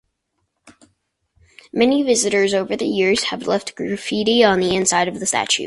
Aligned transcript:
Many 1.71 2.01
visitors 2.01 2.55
over 2.55 2.75
the 2.75 2.87
years 2.87 3.25
have 3.25 3.45
left 3.45 3.75
graffiti 3.75 4.43
on 4.43 4.59
the 4.59 4.75
inside 4.75 5.07
of 5.07 5.19
the 5.19 5.27
statue. 5.27 5.59